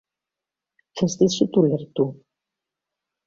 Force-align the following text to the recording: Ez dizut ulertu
Ez 1.07 1.17
dizut 1.19 1.59
ulertu 1.63 2.05